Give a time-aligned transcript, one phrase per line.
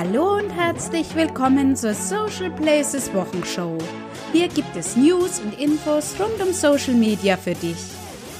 [0.00, 3.76] Hallo und herzlich willkommen zur Social Places Wochenshow.
[4.30, 7.78] Hier gibt es News und Infos rund um Social Media für dich.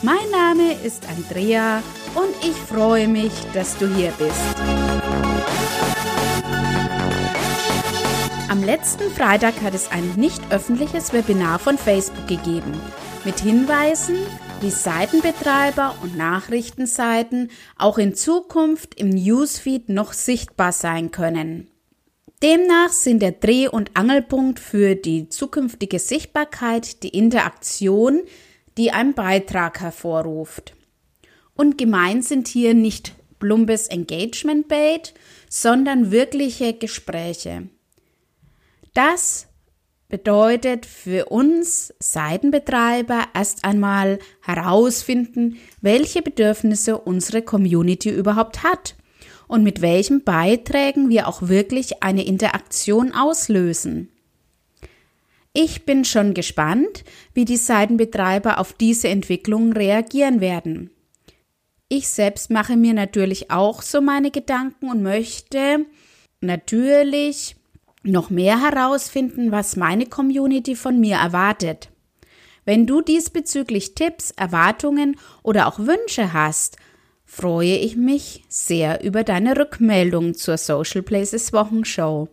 [0.02, 1.82] Mein Name ist Andrea
[2.14, 4.54] und ich freue mich, dass du hier bist.
[8.48, 12.80] Am letzten Freitag hat es ein nicht öffentliches Webinar von Facebook gegeben
[13.24, 14.18] mit Hinweisen,
[14.60, 21.68] wie Seitenbetreiber und Nachrichtenseiten auch in Zukunft im Newsfeed noch sichtbar sein können.
[22.42, 28.22] Demnach sind der Dreh- und Angelpunkt für die zukünftige Sichtbarkeit die Interaktion,
[28.76, 30.74] die ein Beitrag hervorruft.
[31.54, 35.14] Und gemeint sind hier nicht plumpes Engagement-Bait,
[35.48, 37.68] sondern wirkliche Gespräche.
[38.94, 39.47] Das
[40.08, 48.96] bedeutet für uns Seitenbetreiber erst einmal herausfinden, welche Bedürfnisse unsere Community überhaupt hat
[49.48, 54.08] und mit welchen Beiträgen wir auch wirklich eine Interaktion auslösen.
[55.52, 60.90] Ich bin schon gespannt, wie die Seitenbetreiber auf diese Entwicklung reagieren werden.
[61.88, 65.86] Ich selbst mache mir natürlich auch so meine Gedanken und möchte
[66.40, 67.56] natürlich
[68.02, 71.90] noch mehr herausfinden, was meine Community von mir erwartet.
[72.64, 76.76] Wenn du diesbezüglich Tipps, Erwartungen oder auch Wünsche hast,
[77.24, 82.28] freue ich mich sehr über deine Rückmeldung zur Social Places Wochenshow.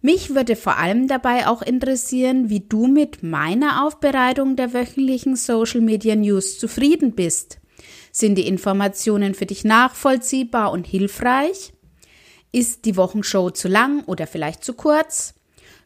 [0.00, 5.80] Mich würde vor allem dabei auch interessieren, wie du mit meiner Aufbereitung der wöchentlichen Social
[5.80, 7.58] Media News zufrieden bist.
[8.12, 11.73] Sind die Informationen für dich nachvollziehbar und hilfreich?
[12.54, 15.34] Ist die Wochenshow zu lang oder vielleicht zu kurz?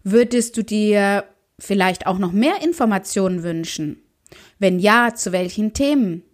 [0.05, 1.25] Würdest du dir
[1.59, 4.03] vielleicht auch noch mehr Informationen wünschen?
[4.59, 6.25] Wenn ja, zu welchen Themen?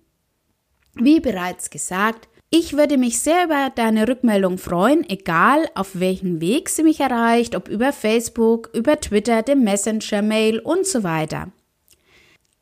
[0.97, 6.69] Wie bereits gesagt, ich würde mich sehr über deine Rückmeldung freuen, egal auf welchem Weg
[6.69, 11.53] sie mich erreicht, ob über Facebook, über Twitter, dem Messenger, Mail und so weiter.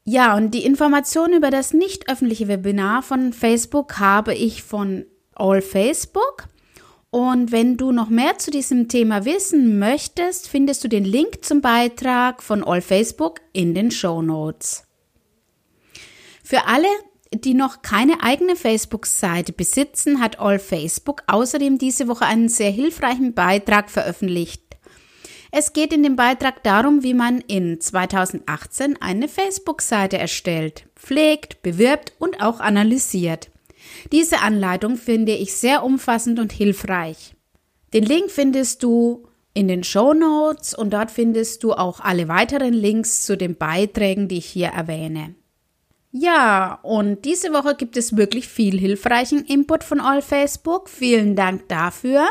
[0.05, 5.63] Ja, und die Information über das nicht öffentliche Webinar von Facebook habe ich von All
[5.63, 6.49] Facebook.
[7.15, 11.61] Und wenn du noch mehr zu diesem Thema wissen möchtest, findest du den Link zum
[11.61, 14.85] Beitrag von All Facebook in den Show Notes.
[16.43, 16.89] Für alle,
[17.35, 23.35] die noch keine eigene Facebook-Seite besitzen, hat All Facebook außerdem diese Woche einen sehr hilfreichen
[23.35, 24.63] Beitrag veröffentlicht.
[25.51, 32.15] Es geht in dem Beitrag darum, wie man in 2018 eine Facebook-Seite erstellt, pflegt, bewirbt
[32.19, 33.52] und auch analysiert.
[34.11, 37.35] Diese Anleitung finde ich sehr umfassend und hilfreich.
[37.93, 42.73] Den Link findest du in den Show Notes und dort findest du auch alle weiteren
[42.73, 45.35] Links zu den Beiträgen, die ich hier erwähne.
[46.11, 50.89] Ja, und diese Woche gibt es wirklich viel hilfreichen Input von All Facebook.
[50.91, 52.27] Vielen Dank dafür.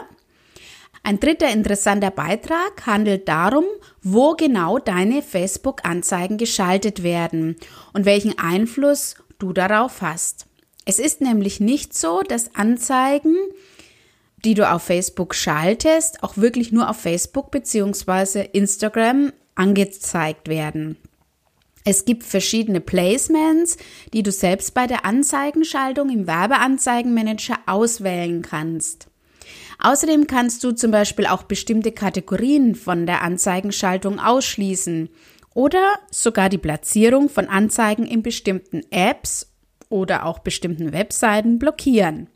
[1.04, 3.64] Ein dritter interessanter Beitrag handelt darum,
[4.04, 7.56] wo genau deine Facebook-Anzeigen geschaltet werden
[7.94, 10.46] und welchen Einfluss du darauf hast.
[10.86, 13.36] Es ist nämlich nicht so, dass Anzeigen,
[14.44, 18.48] die du auf Facebook schaltest, auch wirklich nur auf Facebook bzw.
[18.54, 20.98] Instagram angezeigt werden.
[21.84, 23.78] Es gibt verschiedene Placements,
[24.14, 29.08] die du selbst bei der Anzeigenschaltung im Werbeanzeigenmanager auswählen kannst.
[29.80, 35.10] Außerdem kannst du zum Beispiel auch bestimmte Kategorien von der Anzeigenschaltung ausschließen
[35.56, 39.51] oder sogar die Platzierung von Anzeigen in bestimmten Apps
[39.92, 42.28] oder auch bestimmten Webseiten blockieren.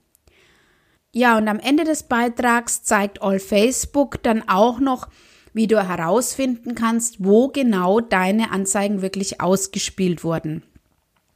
[1.11, 5.07] Ja, und am Ende des Beitrags zeigt All Facebook dann auch noch,
[5.53, 10.63] wie du herausfinden kannst, wo genau deine Anzeigen wirklich ausgespielt wurden.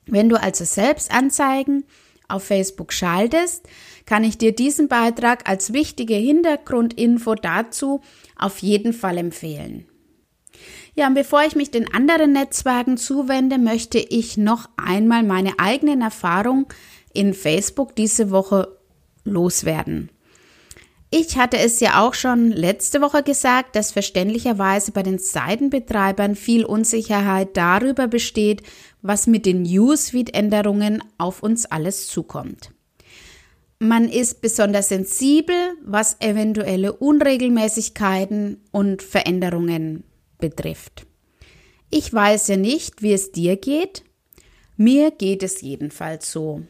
[0.05, 1.85] Wenn du also selbst Anzeigen
[2.27, 3.67] auf Facebook schaltest,
[4.05, 8.01] kann ich dir diesen Beitrag als wichtige Hintergrundinfo dazu
[8.35, 9.88] auf jeden Fall empfehlen.
[10.99, 16.01] Ja, und bevor ich mich den anderen Netzwerken zuwende, möchte ich noch einmal meine eigenen
[16.01, 16.65] Erfahrungen
[17.13, 18.77] in Facebook diese Woche
[19.23, 20.09] loswerden.
[21.09, 26.65] Ich hatte es ja auch schon letzte Woche gesagt, dass verständlicherweise bei den Seitenbetreibern viel
[26.65, 28.61] Unsicherheit darüber besteht,
[29.01, 32.73] was mit den Newsfeed-Änderungen auf uns alles zukommt.
[33.79, 40.03] Man ist besonders sensibel, was eventuelle Unregelmäßigkeiten und Veränderungen
[40.39, 41.05] betrifft.
[41.89, 44.03] Ich weiß ja nicht, wie es dir geht.
[44.77, 46.63] Mir geht es jedenfalls so.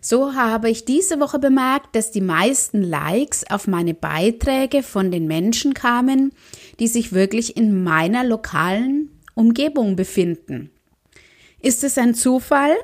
[0.00, 5.26] So habe ich diese Woche bemerkt, dass die meisten Likes auf meine Beiträge von den
[5.26, 6.32] Menschen kamen,
[6.78, 10.70] die sich wirklich in meiner lokalen Umgebung befinden.
[11.60, 12.74] Ist es ein Zufall?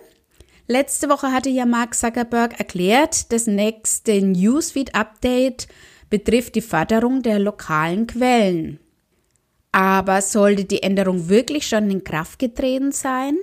[0.69, 5.69] Letzte Woche hatte ja Mark Zuckerberg erklärt, das nächste Newsfeed-Update
[6.11, 8.79] betrifft die Förderung der lokalen Quellen.
[9.77, 13.37] Aber sollte die Änderung wirklich schon in Kraft getreten sein?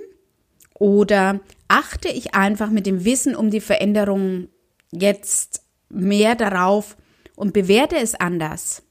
[0.74, 1.38] Oder
[1.68, 4.48] achte ich einfach mit dem Wissen um die Veränderung
[4.90, 6.96] jetzt mehr darauf
[7.36, 8.82] und bewerte es anders?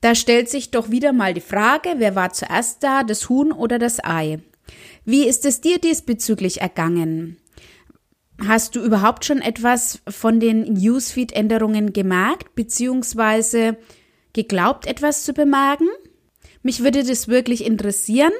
[0.00, 3.78] Da stellt sich doch wieder mal die Frage, wer war zuerst da, das Huhn oder
[3.78, 4.40] das Ei?
[5.04, 7.36] Wie ist es dir diesbezüglich ergangen?
[8.44, 13.76] Hast du überhaupt schon etwas von den Newsfeed-Änderungen gemerkt, beziehungsweise
[14.32, 15.86] geglaubt, etwas zu bemerken?
[16.62, 18.32] Mich würde das wirklich interessieren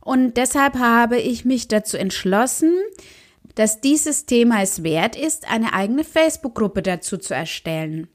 [0.00, 2.74] und deshalb habe ich mich dazu entschlossen,
[3.54, 8.08] dass dieses Thema es wert ist, eine eigene Facebook-Gruppe dazu zu erstellen.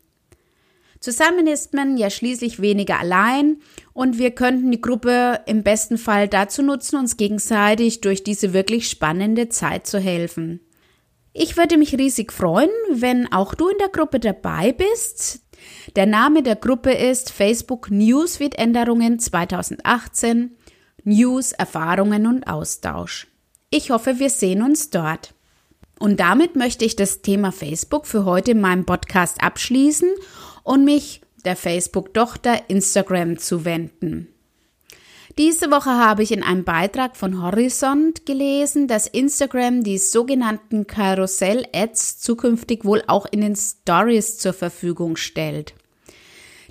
[0.99, 3.61] Zusammen ist man ja schließlich weniger allein
[3.93, 8.89] und wir könnten die Gruppe im besten Fall dazu nutzen, uns gegenseitig durch diese wirklich
[8.89, 10.59] spannende Zeit zu helfen.
[11.31, 15.41] Ich würde mich riesig freuen, wenn auch du in der Gruppe dabei bist.
[15.95, 20.51] Der Name der Gruppe ist Facebook Newsfeed Änderungen 2018
[21.03, 23.27] News, Erfahrungen und Austausch.
[23.69, 25.33] Ich hoffe, wir sehen uns dort.
[25.99, 30.09] Und damit möchte ich das Thema Facebook für heute in meinem Podcast abschließen
[30.63, 34.27] und mich der Facebook-Tochter Instagram zuwenden.
[35.39, 42.19] Diese Woche habe ich in einem Beitrag von Horizont gelesen, dass Instagram die sogenannten Karussell-Ads
[42.19, 45.75] zukünftig wohl auch in den Stories zur Verfügung stellt.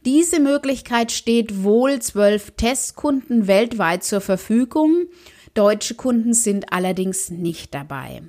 [0.05, 5.07] Diese Möglichkeit steht wohl zwölf Testkunden weltweit zur Verfügung.
[5.55, 8.21] Deutsche Kunden sind allerdings nicht dabei.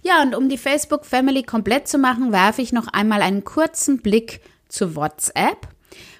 [0.00, 3.98] Ja, und um die Facebook Family komplett zu machen, werfe ich noch einmal einen kurzen
[3.98, 5.68] Blick zu WhatsApp.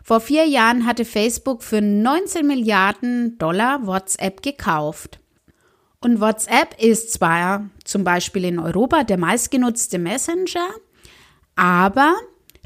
[0.02, 5.20] Vor vier Jahren hatte Facebook für 19 Milliarden Dollar WhatsApp gekauft.
[6.00, 10.68] Und WhatsApp ist zwar zum Beispiel in Europa der meistgenutzte Messenger,
[11.56, 12.14] aber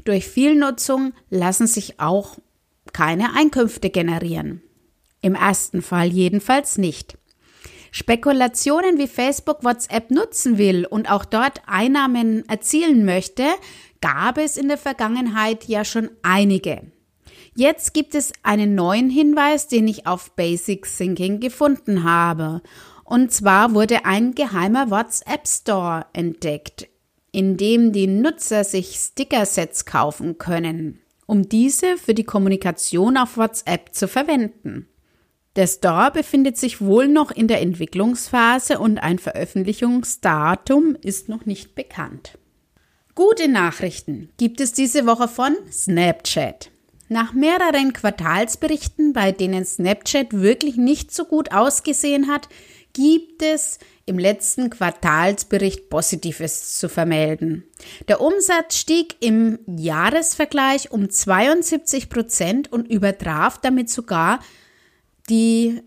[0.05, 2.37] durch Vielnutzung lassen sich auch
[2.93, 4.61] keine Einkünfte generieren.
[5.21, 7.17] Im ersten Fall jedenfalls nicht.
[7.91, 13.45] Spekulationen, wie Facebook WhatsApp nutzen will und auch dort Einnahmen erzielen möchte,
[14.01, 16.92] gab es in der Vergangenheit ja schon einige.
[17.55, 22.61] Jetzt gibt es einen neuen Hinweis, den ich auf Basic Thinking gefunden habe.
[23.03, 26.87] Und zwar wurde ein geheimer WhatsApp Store entdeckt,
[27.31, 33.93] in dem die Nutzer sich Sticker-Sets kaufen können, um diese für die Kommunikation auf WhatsApp
[33.93, 34.87] zu verwenden.
[35.55, 41.75] Der Store befindet sich wohl noch in der Entwicklungsphase und ein Veröffentlichungsdatum ist noch nicht
[41.75, 42.39] bekannt.
[43.13, 46.72] Gute Nachrichten gibt es diese Woche von Snapchat.
[47.13, 52.49] Nach mehreren Quartalsberichten, bei denen Snapchat wirklich nicht so gut ausgesehen hat,
[52.93, 53.77] gibt es
[54.07, 57.65] im letzten Quartalsbericht Positives zu vermelden.
[58.07, 64.39] Der Umsatz stieg im Jahresvergleich um 72 Prozent und übertraf damit sogar
[65.29, 65.83] die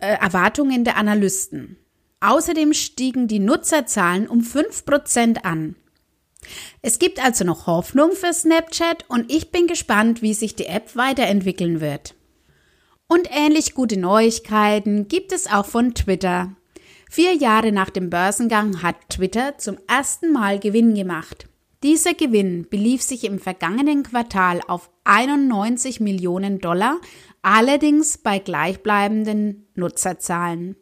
[0.00, 1.76] äh, Erwartungen der Analysten.
[2.18, 5.76] Außerdem stiegen die Nutzerzahlen um 5% an.
[6.82, 10.96] Es gibt also noch Hoffnung für Snapchat und ich bin gespannt, wie sich die App
[10.96, 12.14] weiterentwickeln wird.
[13.08, 16.54] Und ähnlich gute Neuigkeiten gibt es auch von Twitter.
[17.10, 21.48] Vier Jahre nach dem Börsengang hat Twitter zum ersten Mal Gewinn gemacht.
[21.82, 27.00] Dieser Gewinn belief sich im vergangenen Quartal auf 91 Millionen Dollar,
[27.40, 30.76] allerdings bei gleichbleibenden Nutzerzahlen.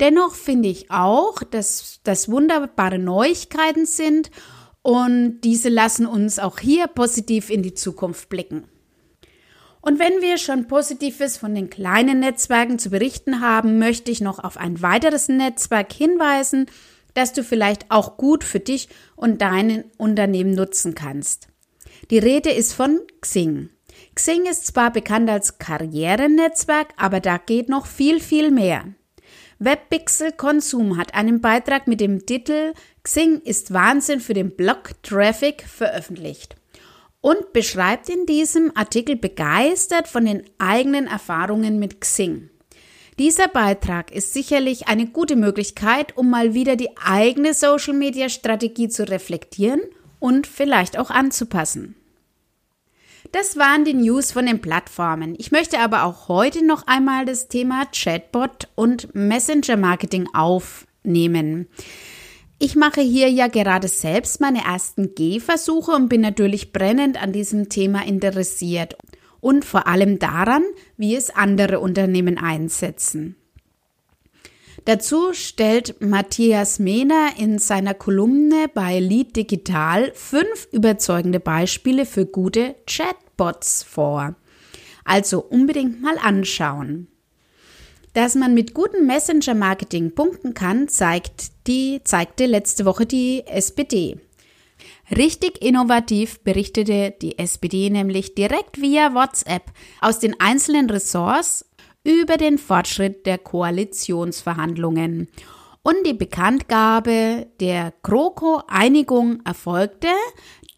[0.00, 4.30] Dennoch finde ich auch, dass das wunderbare Neuigkeiten sind
[4.82, 8.64] und diese lassen uns auch hier positiv in die Zukunft blicken.
[9.80, 14.42] Und wenn wir schon Positives von den kleinen Netzwerken zu berichten haben, möchte ich noch
[14.42, 16.66] auf ein weiteres Netzwerk hinweisen,
[17.12, 21.48] das du vielleicht auch gut für dich und dein Unternehmen nutzen kannst.
[22.10, 23.70] Die Rede ist von Xing.
[24.14, 28.84] Xing ist zwar bekannt als Karrierenetzwerk, aber da geht noch viel, viel mehr.
[29.64, 36.56] Webpixel Konsum hat einen Beitrag mit dem Titel Xing ist Wahnsinn für den Blog-Traffic veröffentlicht
[37.22, 42.50] und beschreibt in diesem Artikel begeistert von den eigenen Erfahrungen mit Xing.
[43.18, 49.80] Dieser Beitrag ist sicherlich eine gute Möglichkeit, um mal wieder die eigene Social-Media-Strategie zu reflektieren
[50.18, 51.94] und vielleicht auch anzupassen.
[53.34, 55.34] Das waren die News von den Plattformen.
[55.36, 61.66] Ich möchte aber auch heute noch einmal das Thema Chatbot und Messenger-Marketing aufnehmen.
[62.60, 67.68] Ich mache hier ja gerade selbst meine ersten Gehversuche und bin natürlich brennend an diesem
[67.68, 68.96] Thema interessiert
[69.40, 70.62] und vor allem daran,
[70.96, 73.34] wie es andere Unternehmen einsetzen.
[74.84, 82.76] Dazu stellt Matthias Mehner in seiner Kolumne bei Lead Digital fünf überzeugende Beispiele für gute
[82.86, 84.34] Chatbots vor.
[85.04, 87.08] Also unbedingt mal anschauen.
[88.12, 94.18] Dass man mit gutem Messenger-Marketing punkten kann, zeigt die, zeigte letzte Woche die SPD.
[95.10, 101.64] Richtig innovativ berichtete die SPD nämlich direkt via WhatsApp aus den einzelnen Ressorts
[102.04, 105.28] über den Fortschritt der Koalitionsverhandlungen.
[105.82, 110.08] Und die Bekanntgabe der GroKo-Einigung erfolgte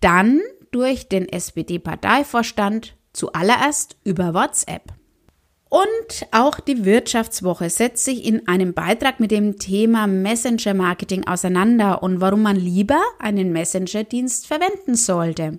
[0.01, 0.41] dann
[0.71, 4.93] durch den SPD-Parteivorstand zuallererst über WhatsApp.
[5.69, 12.03] Und auch die Wirtschaftswoche setzt sich in einem Beitrag mit dem Thema Messenger Marketing auseinander
[12.03, 15.59] und warum man lieber einen Messenger-Dienst verwenden sollte.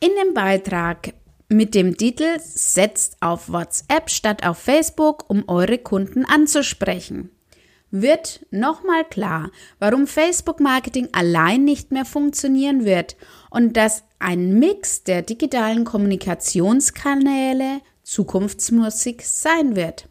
[0.00, 1.14] In dem Beitrag
[1.48, 7.30] mit dem Titel Setzt auf WhatsApp statt auf Facebook, um eure Kunden anzusprechen
[7.94, 13.16] wird nochmal klar, warum Facebook-Marketing allein nicht mehr funktionieren wird
[13.50, 20.08] und dass ein Mix der digitalen Kommunikationskanäle Zukunftsmusik sein wird.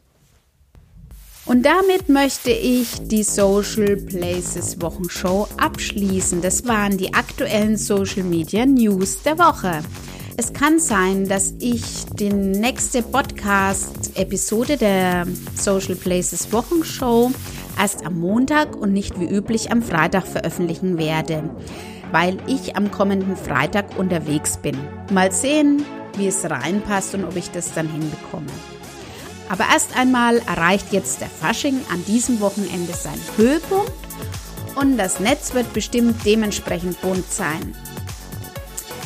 [1.46, 6.42] Und damit möchte ich die Social Places Wochenshow abschließen.
[6.42, 9.82] Das waren die aktuellen Social Media News der Woche.
[10.36, 17.32] Es kann sein, dass ich die nächste Podcast-Episode der Social Places Wochenshow
[17.80, 21.52] erst am Montag und nicht wie üblich am Freitag veröffentlichen werde,
[22.12, 24.76] weil ich am kommenden Freitag unterwegs bin.
[25.12, 25.86] Mal sehen,
[26.18, 28.48] wie es reinpasst und ob ich das dann hinbekomme.
[29.50, 33.92] Aber erst einmal erreicht jetzt der Fasching an diesem Wochenende seinen Höhepunkt
[34.76, 37.76] und das Netz wird bestimmt dementsprechend bunt sein.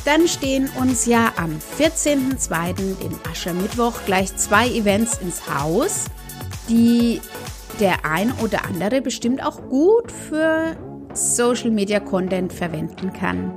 [0.08, 6.06] Dann stehen uns ja am 14.02., dem Aschermittwoch, gleich zwei Events ins Haus,
[6.70, 7.20] die
[7.82, 10.78] der ein oder andere bestimmt auch gut für
[11.14, 13.52] Social Media Content verwenden kann.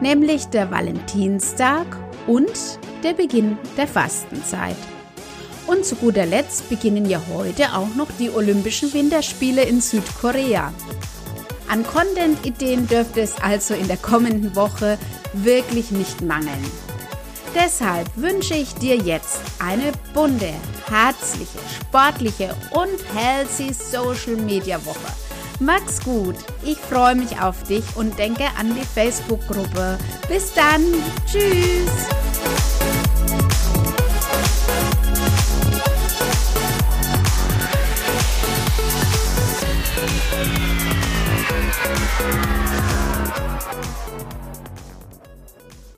[0.00, 1.86] Nämlich der Valentinstag
[2.28, 4.76] und der Beginn der Fastenzeit.
[5.66, 10.72] Und zu guter Letzt beginnen ja heute auch noch die Olympischen Winterspiele in Südkorea.
[11.72, 14.98] An Content-Ideen dürfte es also in der kommenden Woche
[15.32, 16.70] wirklich nicht mangeln.
[17.54, 20.52] Deshalb wünsche ich dir jetzt eine bunte,
[20.86, 24.98] herzliche, sportliche und healthy Social Media Woche.
[25.60, 29.96] Mach's gut, ich freue mich auf dich und denke an die Facebook-Gruppe.
[30.28, 30.84] Bis dann,
[31.24, 32.31] tschüss!